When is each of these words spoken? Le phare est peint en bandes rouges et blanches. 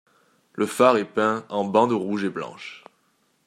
Le 0.55 0.65
phare 0.65 0.97
est 0.97 1.05
peint 1.05 1.45
en 1.49 1.63
bandes 1.63 1.91
rouges 1.93 2.23
et 2.23 2.29
blanches. 2.29 2.83